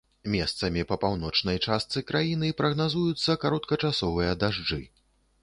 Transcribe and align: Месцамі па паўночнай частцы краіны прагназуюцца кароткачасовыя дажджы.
Месцамі 0.35 0.85
па 0.91 0.95
паўночнай 1.03 1.59
частцы 1.65 2.03
краіны 2.13 2.49
прагназуюцца 2.63 3.37
кароткачасовыя 3.45 4.35
дажджы. 4.47 4.83